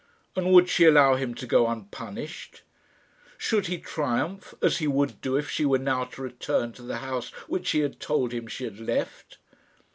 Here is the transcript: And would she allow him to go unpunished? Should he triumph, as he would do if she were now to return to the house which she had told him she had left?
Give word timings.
And 0.35 0.51
would 0.51 0.67
she 0.67 0.85
allow 0.85 1.13
him 1.13 1.35
to 1.35 1.45
go 1.45 1.67
unpunished? 1.67 2.63
Should 3.37 3.67
he 3.67 3.77
triumph, 3.77 4.55
as 4.59 4.79
he 4.79 4.87
would 4.87 5.21
do 5.21 5.35
if 5.35 5.47
she 5.47 5.63
were 5.63 5.77
now 5.77 6.05
to 6.05 6.23
return 6.23 6.71
to 6.73 6.81
the 6.81 6.97
house 7.05 7.29
which 7.47 7.67
she 7.67 7.81
had 7.81 7.99
told 7.99 8.33
him 8.33 8.47
she 8.47 8.63
had 8.63 8.79
left? 8.79 9.37